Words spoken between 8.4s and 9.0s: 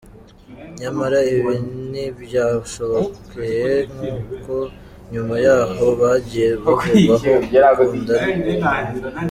mu ibanga.